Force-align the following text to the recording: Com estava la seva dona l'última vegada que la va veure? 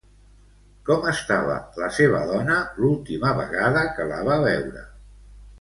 Com 0.89 1.03
estava 1.11 1.57
la 1.83 1.91
seva 1.99 2.23
dona 2.31 2.57
l'última 2.81 3.35
vegada 3.43 3.87
que 3.99 4.11
la 4.15 4.21
va 4.31 4.43
veure? 4.49 4.87